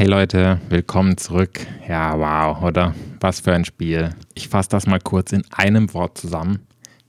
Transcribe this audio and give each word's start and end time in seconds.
Hey 0.00 0.06
Leute, 0.06 0.58
willkommen 0.70 1.18
zurück. 1.18 1.60
Ja, 1.86 2.18
wow, 2.18 2.62
oder? 2.62 2.94
Was 3.20 3.40
für 3.40 3.52
ein 3.52 3.66
Spiel. 3.66 4.14
Ich 4.32 4.48
fasse 4.48 4.70
das 4.70 4.86
mal 4.86 4.98
kurz 4.98 5.30
in 5.30 5.42
einem 5.50 5.92
Wort 5.92 6.16
zusammen. 6.16 6.60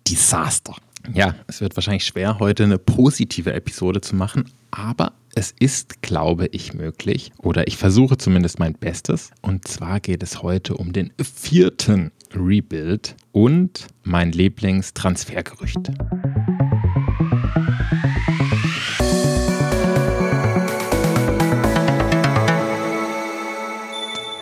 Desaster. 0.10 0.76
Ja, 1.14 1.36
es 1.48 1.62
wird 1.62 1.78
wahrscheinlich 1.78 2.04
schwer, 2.04 2.40
heute 2.40 2.66
eine 2.66 2.78
positive 2.78 3.54
Episode 3.54 4.02
zu 4.02 4.18
machen, 4.18 4.52
aber 4.72 5.14
es 5.34 5.56
ist, 5.58 6.02
glaube 6.02 6.48
ich, 6.48 6.74
möglich. 6.74 7.32
Oder 7.38 7.66
ich 7.66 7.78
versuche 7.78 8.18
zumindest 8.18 8.60
mein 8.60 8.73
Bestes. 8.73 9.32
Und 9.42 9.70
zwar 9.70 10.02
geht 10.02 10.21
es 10.21 10.44
heute 10.44 10.76
um 10.76 10.92
den 10.92 11.14
vierten 11.18 12.12
Rebuild 12.36 13.16
und 13.32 13.88
mein 14.04 14.34
Lieblingstransfergerücht. 14.34 15.94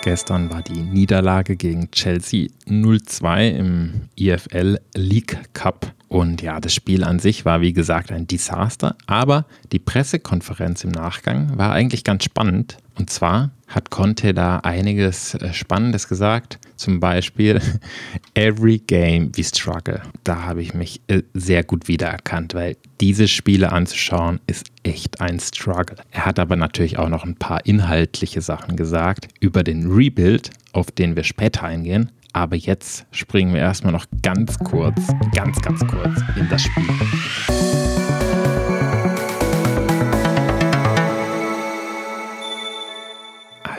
Gestern 0.09 0.49
war 0.49 0.63
die 0.63 0.81
Niederlage 0.81 1.55
gegen 1.55 1.91
Chelsea 1.91 2.47
0-2 2.65 3.51
im 3.51 4.09
EFL 4.17 4.79
League 4.95 5.37
Cup. 5.53 5.93
Und 6.07 6.41
ja, 6.41 6.59
das 6.59 6.73
Spiel 6.73 7.03
an 7.03 7.19
sich 7.19 7.45
war 7.45 7.61
wie 7.61 7.73
gesagt 7.73 8.11
ein 8.11 8.25
Desaster, 8.25 8.95
aber 9.05 9.45
die 9.71 9.77
Pressekonferenz 9.77 10.83
im 10.83 10.89
Nachgang 10.89 11.59
war 11.59 11.73
eigentlich 11.73 12.03
ganz 12.03 12.23
spannend. 12.23 12.77
Und 12.99 13.09
zwar 13.09 13.51
hat 13.67 13.91
Conte 13.91 14.33
da 14.33 14.57
einiges 14.57 15.35
äh, 15.35 15.53
Spannendes 15.53 16.09
gesagt. 16.09 16.59
Zum 16.75 16.99
Beispiel, 16.99 17.61
every 18.33 18.79
game 18.79 19.31
we 19.35 19.43
struggle. 19.43 20.01
Da 20.25 20.43
habe 20.43 20.61
ich 20.61 20.73
mich 20.73 21.01
äh, 21.07 21.21
sehr 21.33 21.63
gut 21.63 21.87
wiedererkannt, 21.87 22.53
weil 22.53 22.75
diese 22.99 23.27
Spiele 23.29 23.71
anzuschauen 23.71 24.41
ist 24.47 24.65
echt 24.83 25.21
ein 25.21 25.39
Struggle. 25.39 25.97
Er 26.11 26.25
hat 26.25 26.39
aber 26.39 26.57
natürlich 26.57 26.99
auch 26.99 27.09
noch 27.09 27.23
ein 27.23 27.35
paar 27.35 27.65
inhaltliche 27.65 28.41
Sachen 28.41 28.75
gesagt 28.75 29.29
über 29.39 29.63
den 29.63 29.89
Rebuild, 29.89 30.49
auf 30.73 30.91
den 30.91 31.15
wir 31.15 31.23
später 31.23 31.63
eingehen. 31.63 32.11
Aber 32.33 32.55
jetzt 32.55 33.05
springen 33.11 33.53
wir 33.53 33.61
erstmal 33.61 33.93
noch 33.93 34.05
ganz 34.21 34.59
kurz, 34.59 35.07
ganz, 35.33 35.59
ganz 35.61 35.85
kurz 35.87 36.19
in 36.35 36.47
das 36.49 36.63
Spiel. 36.63 37.88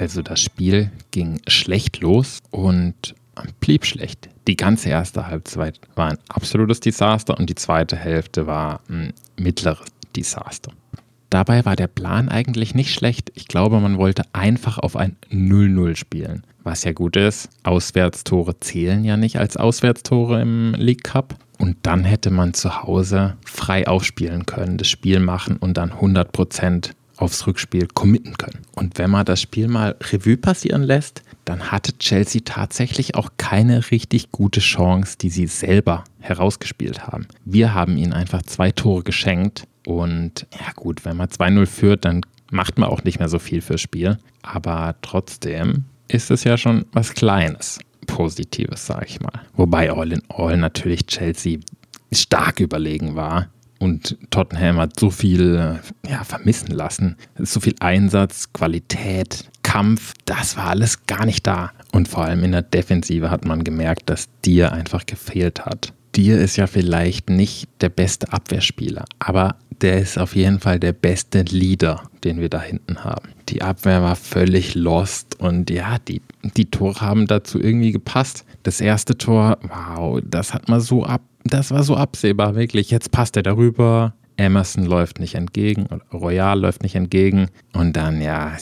Also 0.01 0.23
das 0.23 0.41
Spiel 0.41 0.91
ging 1.11 1.43
schlecht 1.47 2.01
los 2.01 2.39
und 2.51 3.15
blieb 3.61 3.85
schlecht. 3.85 4.31
Die 4.49 4.57
ganze 4.57 4.89
erste 4.89 5.27
Halbzeit 5.27 5.79
war 5.95 6.13
ein 6.13 6.19
absolutes 6.31 6.81
Desaster 6.81 7.39
und 7.39 7.51
die 7.51 7.55
zweite 7.55 7.97
Hälfte 7.97 8.47
war 8.47 8.81
ein 8.89 9.13
mittleres 9.37 9.89
Desaster. 10.17 10.73
Dabei 11.29 11.67
war 11.67 11.77
der 11.77 11.87
Plan 11.87 12.31
eigentlich 12.31 12.75
nicht 12.75 12.95
schlecht. 12.95 13.31
Ich 13.35 13.47
glaube, 13.47 13.79
man 13.79 13.99
wollte 13.99 14.23
einfach 14.33 14.79
auf 14.79 14.97
ein 14.97 15.17
0-0 15.31 15.95
spielen. 15.97 16.45
Was 16.65 16.83
ja 16.85 16.93
gut 16.93 17.17
ist, 17.17 17.51
Auswärtstore 17.63 18.59
zählen 18.59 19.05
ja 19.05 19.19
nicht 19.19 19.39
als 19.39 19.59
Auswärtstore 19.59 20.41
im 20.41 20.73
League 20.79 21.05
Cup. 21.05 21.37
Und 21.59 21.77
dann 21.83 22.05
hätte 22.05 22.31
man 22.31 22.55
zu 22.55 22.83
Hause 22.83 23.37
frei 23.45 23.87
aufspielen 23.87 24.47
können, 24.47 24.79
das 24.79 24.89
Spiel 24.89 25.21
machen 25.21 25.59
und 25.59 25.77
dann 25.77 25.93
100% 25.93 26.93
aufs 27.21 27.47
Rückspiel 27.47 27.87
committen 27.87 28.37
können. 28.37 28.61
Und 28.75 28.99
wenn 28.99 29.11
man 29.11 29.25
das 29.25 29.41
Spiel 29.41 29.69
mal 29.69 29.97
Revue 30.01 30.37
passieren 30.37 30.83
lässt, 30.83 31.23
dann 31.45 31.71
hatte 31.71 31.97
Chelsea 31.99 32.43
tatsächlich 32.45 33.15
auch 33.15 33.31
keine 33.37 33.91
richtig 33.91 34.31
gute 34.31 34.61
Chance, 34.61 35.17
die 35.19 35.31
sie 35.31 35.47
selber 35.47 36.05
herausgespielt 36.21 37.07
haben. 37.07 37.27
Wir 37.45 37.75
haben 37.75 37.97
ihnen 37.97 38.13
einfach 38.13 38.43
zwei 38.43 38.71
Tore 38.71 39.03
geschenkt. 39.03 39.65
Und 39.87 40.47
ja 40.53 40.73
gut, 40.75 41.05
wenn 41.05 41.17
man 41.17 41.29
2-0 41.29 41.67
führt, 41.67 42.05
dann 42.05 42.23
macht 42.51 42.79
man 42.79 42.89
auch 42.89 43.05
nicht 43.05 43.19
mehr 43.19 43.29
so 43.29 43.39
viel 43.39 43.61
fürs 43.61 43.81
Spiel. 43.81 44.19
Aber 44.43 44.97
trotzdem 45.03 45.85
ist 46.09 46.31
es 46.31 46.45
ja 46.45 46.57
schon 46.57 46.87
was 46.93 47.15
Kleines. 47.15 47.79
Positives, 48.07 48.87
sage 48.87 49.07
ich 49.09 49.21
mal. 49.21 49.41
Wobei 49.55 49.93
all 49.93 50.13
in 50.13 50.23
all 50.29 50.57
natürlich 50.57 51.07
Chelsea 51.07 51.59
stark 52.13 52.61
überlegen 52.61 53.15
war 53.15 53.49
und 53.81 54.19
Tottenham 54.29 54.79
hat 54.79 55.01
so 55.01 55.11
viel 55.11 55.81
ja, 56.07 56.23
vermissen 56.23 56.71
lassen. 56.71 57.17
So 57.39 57.61
viel 57.61 57.75
Einsatz, 57.81 58.53
Qualität, 58.53 59.51
Kampf, 59.63 60.13
das 60.27 60.57
war 60.57 60.67
alles 60.67 61.07
gar 61.07 61.25
nicht 61.25 61.47
da. 61.47 61.73
Und 61.91 62.07
vor 62.07 62.25
allem 62.25 62.45
in 62.45 62.53
der 62.53 62.63
Defensive 62.63 63.31
hat 63.31 63.45
man 63.47 63.65
gemerkt, 63.65 64.11
dass 64.11 64.29
dir 64.45 64.73
einfach 64.73 65.07
gefehlt 65.07 65.65
hat. 65.65 65.95
Dir 66.15 66.39
ist 66.39 66.57
ja 66.57 66.67
vielleicht 66.67 67.31
nicht 67.31 67.69
der 67.81 67.89
beste 67.89 68.33
Abwehrspieler, 68.33 69.05
aber 69.19 69.57
der 69.81 69.99
ist 70.01 70.19
auf 70.19 70.37
jeden 70.37 70.61
Fall 70.61 70.79
der 70.79 70.93
beste 70.93 71.43
Leader, 71.43 72.03
den 72.25 72.41
wir 72.41 72.49
da 72.49 72.61
hinten 72.61 73.03
haben. 73.05 73.31
Die 73.49 73.63
Abwehr 73.63 74.03
war 74.03 74.17
völlig 74.17 74.75
lost 74.75 75.41
und 75.41 75.71
ja, 75.71 75.99
die, 76.07 76.21
die 76.57 76.71
Tore 76.71 77.01
haben 77.01 77.27
dazu 77.27 77.59
irgendwie 77.61 77.93
gepasst. 77.93 78.45
Das 78.63 78.81
erste 78.81 79.17
Tor, 79.17 79.59
wow, 79.63 80.21
das 80.25 80.53
hat 80.53 80.69
man 80.69 80.81
so 80.81 81.05
ab, 81.05 81.23
das 81.45 81.71
war 81.71 81.83
so 81.83 81.97
absehbar, 81.97 82.55
wirklich. 82.55 82.91
Jetzt 82.91 83.11
passt 83.11 83.37
er 83.37 83.43
darüber. 83.43 84.15
Emerson 84.37 84.87
läuft 84.87 85.21
nicht 85.21 85.35
entgegen, 85.35 85.87
Royal 86.13 86.59
läuft 86.61 86.83
nicht 86.83 86.95
entgegen. 86.95 87.49
Und 87.75 87.97
dann, 87.97 88.23
ja, 88.23 88.57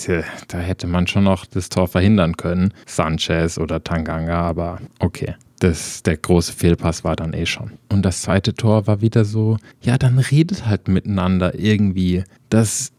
da 0.48 0.58
hätte 0.58 0.88
man 0.88 1.06
schon 1.06 1.22
noch 1.24 1.46
das 1.46 1.68
Tor 1.68 1.86
verhindern 1.86 2.36
können. 2.36 2.74
Sanchez 2.84 3.58
oder 3.58 3.84
Tanganga, 3.84 4.40
aber 4.40 4.80
okay. 4.98 5.36
Das, 5.60 6.02
der 6.02 6.16
große 6.16 6.52
Fehlpass 6.52 7.04
war 7.04 7.16
dann 7.16 7.32
eh 7.32 7.46
schon. 7.46 7.72
Und 7.88 8.02
das 8.02 8.22
zweite 8.22 8.54
Tor 8.54 8.86
war 8.86 9.00
wieder 9.00 9.24
so, 9.24 9.56
ja, 9.80 9.98
dann 9.98 10.18
redet 10.18 10.66
halt 10.66 10.88
miteinander 10.88 11.56
irgendwie. 11.58 12.24
Das 12.48 12.92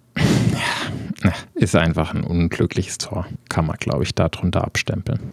ist 1.56 1.76
einfach 1.76 2.14
ein 2.14 2.24
unglückliches 2.24 2.98
Tor. 2.98 3.26
Kann 3.50 3.66
man, 3.66 3.78
glaube 3.78 4.04
ich, 4.04 4.16
darunter 4.16 4.64
abstempeln. 4.64 5.32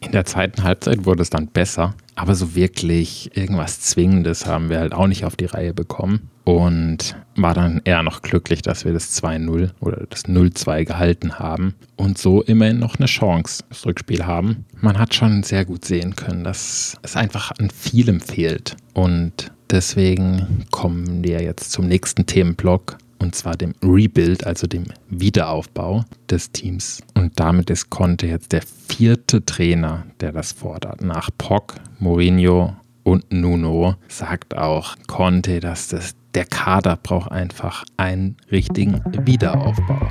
In 0.00 0.12
der 0.12 0.24
zweiten 0.24 0.62
Halbzeit 0.62 1.04
wurde 1.04 1.22
es 1.22 1.30
dann 1.30 1.46
besser, 1.46 1.94
aber 2.14 2.34
so 2.34 2.54
wirklich 2.54 3.30
irgendwas 3.36 3.80
Zwingendes 3.80 4.46
haben 4.46 4.70
wir 4.70 4.78
halt 4.78 4.94
auch 4.94 5.06
nicht 5.06 5.24
auf 5.24 5.36
die 5.36 5.44
Reihe 5.46 5.74
bekommen. 5.74 6.30
Und 6.44 7.16
war 7.36 7.54
dann 7.54 7.80
eher 7.84 8.02
noch 8.02 8.22
glücklich, 8.22 8.62
dass 8.62 8.84
wir 8.84 8.92
das 8.92 9.22
2-0 9.22 9.70
oder 9.78 10.04
das 10.08 10.24
0-2 10.24 10.84
gehalten 10.84 11.38
haben 11.38 11.74
und 11.96 12.18
so 12.18 12.42
immerhin 12.42 12.80
noch 12.80 12.96
eine 12.96 13.06
Chance 13.06 13.62
das 13.68 13.86
Rückspiel 13.86 14.26
haben. 14.26 14.64
Man 14.80 14.98
hat 14.98 15.14
schon 15.14 15.42
sehr 15.42 15.64
gut 15.64 15.84
sehen 15.84 16.16
können, 16.16 16.42
dass 16.42 16.96
es 17.02 17.14
einfach 17.14 17.52
an 17.58 17.70
vielem 17.70 18.20
fehlt. 18.20 18.76
Und 18.94 19.52
deswegen 19.70 20.66
kommen 20.70 21.22
wir 21.22 21.42
jetzt 21.42 21.70
zum 21.70 21.86
nächsten 21.86 22.26
Themenblock 22.26 22.96
und 23.20 23.34
zwar 23.34 23.56
dem 23.56 23.74
Rebuild, 23.82 24.46
also 24.46 24.66
dem 24.66 24.86
Wiederaufbau 25.08 26.04
des 26.28 26.50
Teams. 26.50 27.02
Und 27.14 27.38
damit 27.38 27.70
ist 27.70 27.90
Conte 27.90 28.26
jetzt 28.26 28.52
der 28.52 28.62
vierte 28.62 29.44
Trainer, 29.44 30.06
der 30.20 30.32
das 30.32 30.52
fordert. 30.52 31.02
Nach 31.02 31.30
Pock, 31.38 31.74
Mourinho 31.98 32.74
und 33.04 33.30
Nuno 33.30 33.96
sagt 34.08 34.56
auch 34.56 34.96
Conte, 35.06 35.60
dass 35.60 35.88
das, 35.88 36.14
der 36.34 36.46
Kader 36.46 36.96
braucht 36.96 37.30
einfach 37.30 37.84
einen 37.96 38.36
richtigen 38.50 39.02
Wiederaufbau. 39.26 40.10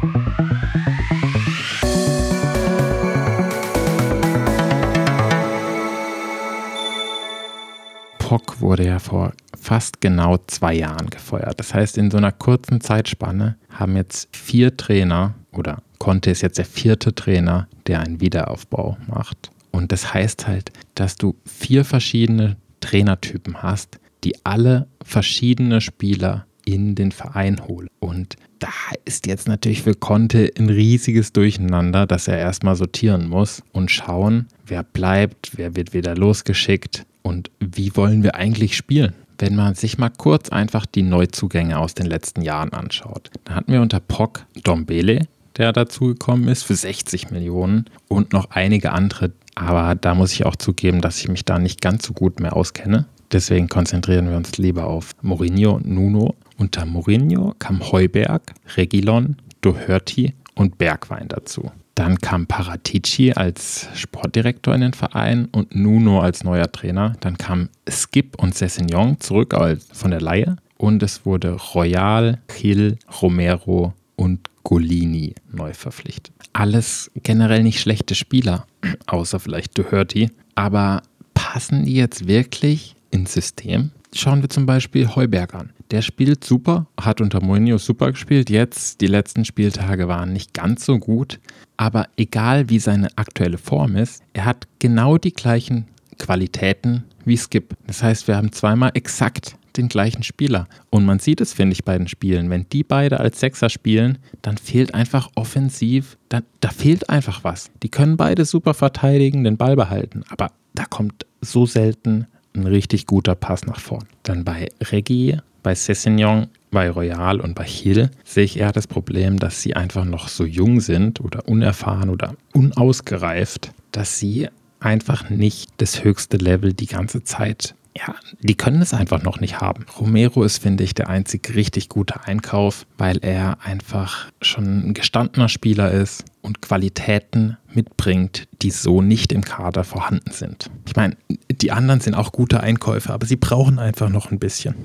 Pock 8.19 8.62
wurde 8.62 8.86
ja 8.86 9.00
vor 9.00 9.34
fast 9.69 10.02
genau 10.02 10.40
zwei 10.47 10.74
Jahren 10.74 11.12
gefeuert. 11.12 11.59
Das 11.59 11.75
heißt, 11.75 12.00
in 12.00 12.09
so 12.09 12.18
einer 12.18 12.31
kurzen 12.31 12.81
Zeitspanne 12.81 13.56
haben 13.69 13.96
jetzt 13.97 14.28
vier 14.35 14.75
Trainer 14.75 15.35
oder 15.52 15.84
Conte 16.00 16.31
ist 16.31 16.41
jetzt 16.41 16.57
der 16.57 16.66
vierte 16.66 17.13
Trainer, 17.13 17.68
der 17.85 18.00
einen 18.00 18.19
Wiederaufbau 18.19 18.97
macht. 19.06 19.52
Und 19.69 19.91
das 19.91 20.12
heißt 20.12 20.47
halt, 20.47 20.72
dass 20.96 21.18
du 21.18 21.35
vier 21.46 21.85
verschiedene 21.85 22.57
Trainertypen 22.80 23.62
hast, 23.62 24.00
die 24.24 24.44
alle 24.44 24.88
verschiedene 25.03 25.81
Spieler 25.81 26.47
in 26.66 26.96
den 26.96 27.12
Verein 27.12 27.62
holen. 27.68 27.90
Und 28.00 28.38
da 28.57 28.69
ist 29.06 29.28
jetzt 29.28 29.47
natürlich 29.47 29.84
für 29.84 29.94
Conte 29.94 30.50
ein 30.57 30.69
riesiges 30.69 31.31
Durcheinander, 31.31 32.07
dass 32.07 32.28
er 32.28 32.40
erstmal 32.40 32.75
sortieren 32.75 33.30
muss 33.30 33.62
und 33.72 33.92
schauen, 33.92 34.48
wer 34.65 34.81
bleibt, 34.81 35.51
wer 35.57 35.75
wird 35.75 35.94
wieder 35.94 36.15
losgeschickt 36.15 37.06
und 37.22 37.51
wie 37.60 37.95
wollen 37.95 38.24
wir 38.24 38.33
eigentlich 38.33 38.75
spielen? 38.75 39.13
Wenn 39.39 39.56
man 39.56 39.74
sich 39.74 39.97
mal 39.97 40.09
kurz 40.09 40.50
einfach 40.50 40.86
die 40.86 41.01
Neuzugänge 41.01 41.80
aus 41.80 41.94
den 41.94 42.06
letzten 42.06 42.41
Jahren 42.41 42.74
anschaut, 42.74 43.31
dann 43.45 43.56
hatten 43.56 43.71
wir 43.71 43.81
unter 43.81 44.01
Pock 44.01 44.45
Dombele, 44.63 45.27
der 45.56 45.71
dazugekommen 45.71 46.50
ist 46.50 46.63
für 46.63 46.75
60 46.75 47.31
Millionen 47.31 47.86
und 48.09 48.33
noch 48.33 48.51
einige 48.51 48.91
andere. 48.91 49.31
Aber 49.56 49.95
da 49.95 50.13
muss 50.13 50.33
ich 50.33 50.45
auch 50.45 50.57
zugeben, 50.57 51.00
dass 51.00 51.19
ich 51.19 51.30
mich 51.30 51.45
da 51.45 51.57
nicht 51.57 51.81
ganz 51.81 52.06
so 52.06 52.12
gut 52.12 52.41
mehr 52.41 52.56
auskenne. 52.56 53.06
Deswegen 53.31 53.69
konzentrieren 53.69 54.30
wir 54.30 54.36
uns 54.36 54.57
lieber 54.57 54.88
auf 54.88 55.15
Mourinho 55.21 55.75
und 55.75 55.88
Nuno. 55.88 56.36
Unter 56.57 56.86
Mourinho 56.86 57.56
kam 57.59 57.91
Heuberg, 57.91 58.53
Regilon, 58.75 59.38
Doherty 59.62 60.33
und 60.56 60.77
Bergwein 60.77 61.30
dazu. 61.30 61.71
Dann 62.00 62.18
kam 62.18 62.48
Paratici 62.48 63.34
als 63.34 63.90
Sportdirektor 63.94 64.74
in 64.74 64.80
den 64.80 64.94
Verein 64.94 65.50
und 65.51 65.75
Nuno 65.75 66.22
als 66.22 66.46
neuer 66.46 66.72
Trainer. 66.72 67.12
Dann 67.19 67.38
kam 67.38 67.68
Skip 67.90 68.42
und 68.42 68.56
Cessignon 68.56 69.19
zurück 69.19 69.54
von 69.92 70.12
der 70.12 70.22
Laie. 70.22 70.56
Und 70.78 71.04
es 71.04 71.25
wurde 71.25 71.57
Royal, 71.75 72.40
Hill, 72.54 72.98
Romero 73.22 73.94
und 74.16 74.50
Golini 74.63 75.36
neu 75.51 75.74
verpflichtet. 75.74 76.34
Alles 76.54 77.12
generell 77.22 77.63
nicht 77.63 77.81
schlechte 77.81 78.16
Spieler, 78.16 78.66
außer 79.07 79.42
vielleicht 79.42 79.78
Doherty. 79.78 80.31
Aber 80.56 81.01
passen 81.34 81.84
die 81.84 81.96
jetzt 81.96 82.30
wirklich 82.30 82.96
ins 83.12 83.34
System? 83.34 83.92
Schauen 84.14 84.42
wir 84.42 84.50
zum 84.50 84.66
Beispiel 84.66 85.16
Heuberg 85.16 85.54
an. 85.54 85.72
Der 85.92 86.02
spielt 86.02 86.44
super, 86.44 86.88
hat 87.00 87.22
unter 87.22 87.44
Mourinho 87.44 87.78
super 87.78 88.12
gespielt. 88.12 88.50
Jetzt, 88.50 89.02
die 89.02 89.08
letzten 89.08 89.46
Spieltage 89.46 90.08
waren 90.08 90.34
nicht 90.34 90.54
ganz 90.54 90.86
so 90.86 90.98
gut. 90.98 91.40
Aber 91.78 92.08
egal 92.18 92.70
wie 92.70 92.80
seine 92.80 93.10
aktuelle 93.18 93.58
Form 93.58 93.96
ist, 93.96 94.24
er 94.34 94.46
hat 94.46 94.68
genau 94.80 95.18
die 95.18 95.34
gleichen 95.34 95.86
Qualitäten 96.18 97.06
wie 97.26 97.38
Skip. 97.38 97.76
Das 97.88 98.04
heißt, 98.04 98.28
wir 98.28 98.36
haben 98.36 98.52
zweimal 98.52 98.92
exakt 98.94 99.56
den 99.78 99.88
gleichen 99.88 100.24
Spieler. 100.24 100.68
Und 100.90 101.06
man 101.06 101.20
sieht 101.20 101.42
es, 101.42 101.54
finde 101.54 101.74
ich, 101.74 101.86
bei 101.86 101.98
den 101.98 102.08
Spielen. 102.08 102.50
Wenn 102.50 102.68
die 102.70 102.84
beide 102.84 103.20
als 103.20 103.40
Sechser 103.40 103.70
spielen, 103.70 104.18
dann 104.42 104.58
fehlt 104.58 104.94
einfach 104.94 105.30
offensiv, 105.36 106.18
da, 106.30 106.42
da 106.60 106.70
fehlt 106.70 107.10
einfach 107.10 107.44
was. 107.44 107.72
Die 107.84 107.90
können 107.90 108.18
beide 108.18 108.46
super 108.46 108.74
verteidigen, 108.74 109.44
den 109.44 109.58
Ball 109.58 109.76
behalten. 109.76 110.24
Aber 110.30 110.52
da 110.74 110.86
kommt 110.86 111.26
so 111.42 111.66
selten 111.66 112.28
ein 112.62 112.68
richtig 112.68 113.06
guter 113.06 113.36
Pass 113.36 113.66
nach 113.66 113.80
vorn. 113.80 114.06
Dann 114.24 114.44
bei 114.44 114.70
Reggie, 114.82 115.38
bei 115.64 115.76
Cessignon, 115.76 116.48
bei 116.72 116.90
Royal 116.90 117.40
und 117.40 117.56
bei 117.56 117.66
Hill 117.66 118.10
sehe 118.24 118.44
ich 118.44 118.60
eher 118.60 118.72
das 118.72 118.88
Problem, 118.88 119.40
dass 119.40 119.62
sie 119.62 119.76
einfach 119.76 120.06
noch 120.06 120.28
so 120.28 120.46
jung 120.46 120.80
sind 120.80 121.22
oder 121.22 121.48
unerfahren 121.48 122.10
oder 122.10 122.36
unausgereift, 122.54 123.72
dass 123.92 124.20
sie 124.20 124.50
einfach 124.80 125.30
nicht 125.30 125.70
das 125.78 126.04
höchste 126.04 126.38
Level 126.38 126.74
die 126.74 126.86
ganze 126.86 127.24
Zeit 127.24 127.76
ja, 128.00 128.16
die 128.42 128.56
können 128.56 128.81
es 128.81 128.94
einfach 128.94 129.24
noch 129.24 129.40
nicht 129.40 129.60
haben. 129.60 129.86
Romero 130.00 130.44
ist, 130.44 130.60
finde 130.60 130.84
ich, 130.84 130.94
der 130.94 131.10
einzig 131.10 131.54
richtig 131.56 131.90
gute 131.90 132.24
Einkauf, 132.25 132.86
weil 132.98 133.18
er 133.22 133.57
einfach 133.63 134.28
schon 134.42 134.90
ein 134.90 134.94
gestandener 134.94 135.50
Spieler 135.50 135.92
ist 135.92 136.24
und 136.42 136.62
Qualitäten 136.62 137.57
mitbringt, 137.74 138.48
die 138.62 138.72
so 138.72 139.01
nicht 139.01 139.31
im 139.31 139.44
Kader 139.44 139.84
vorhanden 139.84 140.31
sind. 140.31 140.69
Ich 140.88 140.96
meine, 140.96 141.18
die 141.51 141.72
anderen 141.72 142.00
sind 142.00 142.16
auch 142.16 142.31
gute 142.31 142.62
Einkäufe, 142.62 143.12
aber 143.13 143.25
sie 143.25 143.36
brauchen 143.36 143.80
einfach 143.80 144.10
noch 144.10 144.31
ein 144.31 144.40
bisschen. 144.40 144.75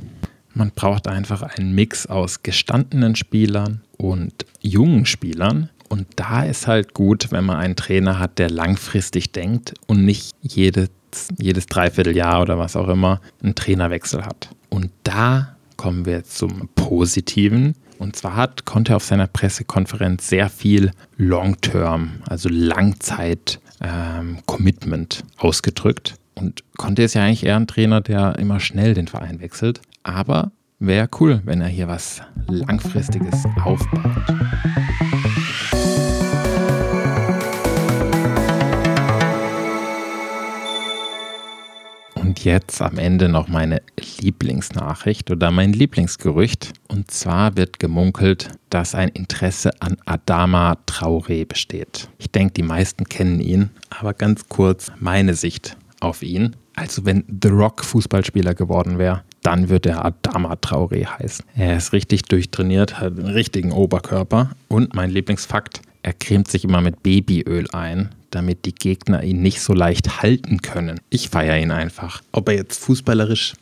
Man 0.52 0.70
braucht 0.70 1.08
einfach 1.08 1.42
einen 1.42 1.74
Mix 1.74 2.06
aus 2.06 2.42
gestandenen 2.42 3.16
Spielern 3.16 3.82
und 3.96 4.46
jungen 4.60 5.06
Spielern. 5.06 5.70
Und 5.88 6.06
da 6.16 6.42
ist 6.42 6.66
halt 6.66 6.94
gut, 6.94 7.28
wenn 7.30 7.44
man 7.44 7.56
einen 7.56 7.76
Trainer 7.76 8.18
hat, 8.18 8.38
der 8.38 8.50
langfristig 8.50 9.32
denkt 9.32 9.74
und 9.86 10.04
nicht 10.04 10.32
jede 10.40 10.88
jedes 11.38 11.66
Dreivierteljahr 11.66 12.42
oder 12.42 12.58
was 12.58 12.74
auch 12.76 12.88
immer 12.88 13.20
einen 13.42 13.54
Trainerwechsel 13.54 14.24
hat. 14.24 14.50
Und 14.68 14.90
da 15.04 15.56
kommen 15.76 16.04
wir 16.06 16.24
zum 16.24 16.68
Positiven. 16.74 17.76
Und 17.98 18.16
zwar 18.16 18.34
hat 18.36 18.64
Conte 18.64 18.96
auf 18.96 19.04
seiner 19.04 19.28
Pressekonferenz 19.28 20.28
sehr 20.28 20.48
viel 20.48 20.90
Long-Term, 21.16 22.22
also 22.26 22.48
Langzeit-Commitment 22.48 25.18
ähm, 25.20 25.26
ausgedrückt. 25.38 26.16
Und 26.34 26.64
Conte 26.76 27.04
ist 27.04 27.14
ja 27.14 27.22
eigentlich 27.22 27.46
eher 27.46 27.54
ein 27.56 27.68
Trainer, 27.68 28.00
der 28.00 28.36
immer 28.38 28.60
schnell 28.60 28.94
den 28.94 29.06
Verein 29.06 29.40
wechselt. 29.40 29.80
Aber 30.02 30.50
wäre 30.80 31.08
cool, 31.20 31.40
wenn 31.44 31.60
er 31.60 31.68
hier 31.68 31.86
was 31.86 32.20
Langfristiges 32.48 33.44
aufbaut. 33.62 34.24
Jetzt 42.44 42.80
am 42.80 42.98
Ende 42.98 43.28
noch 43.28 43.48
meine 43.48 43.82
Lieblingsnachricht 44.20 45.30
oder 45.30 45.50
mein 45.50 45.72
Lieblingsgerücht. 45.72 46.72
Und 46.88 47.10
zwar 47.10 47.56
wird 47.56 47.78
gemunkelt, 47.78 48.50
dass 48.70 48.94
ein 48.94 49.08
Interesse 49.08 49.70
an 49.80 49.96
Adama 50.04 50.76
Traoré 50.86 51.46
besteht. 51.46 52.08
Ich 52.18 52.30
denke, 52.30 52.54
die 52.54 52.62
meisten 52.62 53.04
kennen 53.04 53.40
ihn, 53.40 53.70
aber 53.90 54.14
ganz 54.14 54.48
kurz 54.48 54.92
meine 55.00 55.34
Sicht 55.34 55.76
auf 56.00 56.22
ihn. 56.22 56.56
Also 56.76 57.04
wenn 57.04 57.24
The 57.42 57.48
Rock 57.48 57.84
Fußballspieler 57.84 58.54
geworden 58.54 58.98
wäre, 58.98 59.22
dann 59.42 59.68
wird 59.68 59.86
er 59.86 60.04
Adama 60.04 60.54
Traoré 60.54 61.06
heißen. 61.06 61.44
Er 61.54 61.76
ist 61.76 61.92
richtig 61.92 62.22
durchtrainiert, 62.22 62.98
hat 62.98 63.18
einen 63.18 63.26
richtigen 63.26 63.72
Oberkörper 63.72 64.50
und 64.68 64.94
mein 64.94 65.10
Lieblingsfakt, 65.10 65.82
er 66.02 66.12
cremt 66.12 66.48
sich 66.48 66.64
immer 66.64 66.80
mit 66.80 67.02
Babyöl 67.02 67.66
ein, 67.72 68.10
damit 68.34 68.64
die 68.64 68.74
Gegner 68.74 69.22
ihn 69.22 69.42
nicht 69.42 69.60
so 69.60 69.72
leicht 69.72 70.22
halten 70.22 70.62
können. 70.62 71.00
Ich 71.10 71.28
feiere 71.28 71.58
ihn 71.58 71.70
einfach. 71.70 72.22
Ob 72.32 72.48
er 72.48 72.54
jetzt 72.54 72.80
fußballerisch 72.80 73.54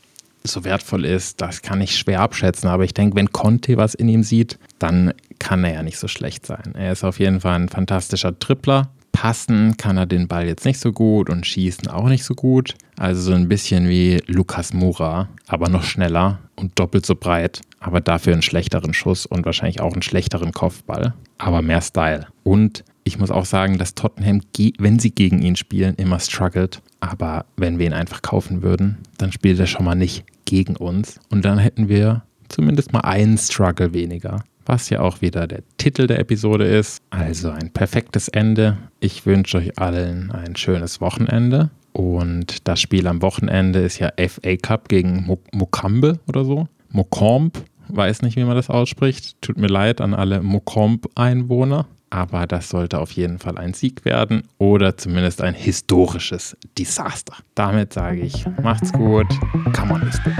so 0.44 0.64
wertvoll 0.64 1.04
ist, 1.04 1.40
das 1.40 1.62
kann 1.62 1.80
ich 1.80 1.96
schwer 1.96 2.20
abschätzen. 2.20 2.68
Aber 2.68 2.84
ich 2.84 2.94
denke, 2.94 3.16
wenn 3.16 3.32
Conte 3.32 3.76
was 3.76 3.94
in 3.94 4.08
ihm 4.08 4.22
sieht, 4.22 4.58
dann 4.78 5.12
kann 5.38 5.64
er 5.64 5.74
ja 5.74 5.82
nicht 5.82 5.98
so 5.98 6.08
schlecht 6.08 6.46
sein. 6.46 6.74
Er 6.74 6.92
ist 6.92 7.04
auf 7.04 7.18
jeden 7.18 7.40
Fall 7.40 7.54
ein 7.54 7.68
fantastischer 7.68 8.38
Tripler. 8.38 8.90
Passen 9.12 9.76
kann 9.76 9.98
er 9.98 10.06
den 10.06 10.26
Ball 10.26 10.46
jetzt 10.46 10.64
nicht 10.64 10.80
so 10.80 10.92
gut 10.92 11.28
und 11.28 11.46
schießen 11.46 11.88
auch 11.88 12.08
nicht 12.08 12.24
so 12.24 12.34
gut. 12.34 12.74
Also 12.96 13.20
so 13.20 13.32
ein 13.32 13.48
bisschen 13.48 13.88
wie 13.88 14.22
Lukas 14.26 14.72
Moura, 14.72 15.28
aber 15.46 15.68
noch 15.68 15.84
schneller 15.84 16.38
und 16.56 16.78
doppelt 16.78 17.04
so 17.04 17.14
breit, 17.14 17.60
aber 17.78 18.00
dafür 18.00 18.32
einen 18.32 18.42
schlechteren 18.42 18.94
Schuss 18.94 19.26
und 19.26 19.44
wahrscheinlich 19.44 19.80
auch 19.80 19.92
einen 19.92 20.02
schlechteren 20.02 20.52
Kopfball, 20.52 21.14
aber 21.38 21.62
mehr 21.62 21.82
Style. 21.82 22.26
Und 22.42 22.84
ich 23.04 23.18
muss 23.18 23.30
auch 23.30 23.44
sagen, 23.44 23.78
dass 23.78 23.94
Tottenham, 23.94 24.40
wenn 24.78 24.98
sie 24.98 25.10
gegen 25.10 25.42
ihn 25.42 25.56
spielen, 25.56 25.94
immer 25.96 26.20
struggelt. 26.20 26.82
Aber 27.00 27.46
wenn 27.56 27.78
wir 27.78 27.86
ihn 27.86 27.92
einfach 27.92 28.22
kaufen 28.22 28.62
würden, 28.62 28.98
dann 29.18 29.32
spielt 29.32 29.58
er 29.58 29.66
schon 29.66 29.84
mal 29.84 29.94
nicht 29.94 30.24
gegen 30.44 30.76
uns. 30.76 31.18
Und 31.30 31.44
dann 31.44 31.58
hätten 31.58 31.88
wir 31.88 32.22
zumindest 32.48 32.92
mal 32.92 33.00
einen 33.00 33.38
Struggle 33.38 33.92
weniger. 33.92 34.44
Was 34.64 34.90
ja 34.90 35.00
auch 35.00 35.20
wieder 35.20 35.48
der 35.48 35.62
Titel 35.78 36.06
der 36.06 36.20
Episode 36.20 36.64
ist. 36.64 37.02
Also 37.10 37.50
ein 37.50 37.72
perfektes 37.72 38.28
Ende. 38.28 38.78
Ich 39.00 39.26
wünsche 39.26 39.58
euch 39.58 39.78
allen 39.78 40.30
ein 40.30 40.54
schönes 40.54 41.00
Wochenende. 41.00 41.70
Und 41.92 42.68
das 42.68 42.80
Spiel 42.80 43.08
am 43.08 43.20
Wochenende 43.22 43.80
ist 43.80 43.98
ja 43.98 44.12
FA 44.16 44.56
Cup 44.56 44.88
gegen 44.88 45.26
Mokambe 45.52 46.20
oder 46.28 46.44
so. 46.44 46.68
Mokomb, 46.90 47.64
weiß 47.88 48.22
nicht, 48.22 48.36
wie 48.36 48.44
man 48.44 48.54
das 48.54 48.70
ausspricht. 48.70 49.40
Tut 49.40 49.58
mir 49.58 49.66
leid 49.66 50.00
an 50.00 50.14
alle 50.14 50.40
Mokomb-Einwohner 50.42 51.86
aber 52.12 52.46
das 52.46 52.68
sollte 52.68 52.98
auf 52.98 53.10
jeden 53.12 53.38
Fall 53.38 53.56
ein 53.56 53.72
Sieg 53.72 54.04
werden 54.04 54.42
oder 54.58 54.96
zumindest 54.98 55.40
ein 55.40 55.54
historisches 55.54 56.56
Desaster. 56.78 57.34
Damit 57.54 57.94
sage 57.94 58.20
ich, 58.20 58.46
macht's 58.62 58.92
gut, 58.92 59.26
come 59.74 59.94
on, 59.94 60.02
Lisbon. 60.02 60.34